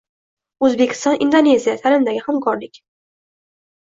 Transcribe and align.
O‘zbekiston– 0.67 1.17
Indoneziya: 1.25 1.75
ta’limdagi 1.83 2.23
hamkorlikng 2.29 2.81